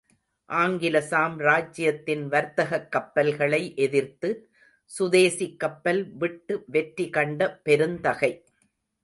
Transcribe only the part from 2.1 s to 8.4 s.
வர்த்தகக் கப்பல்களை எதிர்த்து, சுதேசிக் கப்பல் விட்டு வெற்றி கண்ட பெருந்தகை.